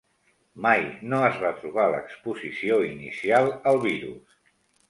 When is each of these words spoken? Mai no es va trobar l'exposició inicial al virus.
Mai 0.65 0.79
no 1.11 1.19
es 1.25 1.37
va 1.43 1.51
trobar 1.59 1.85
l'exposició 1.97 2.81
inicial 2.89 3.55
al 3.75 3.81
virus. 3.89 4.43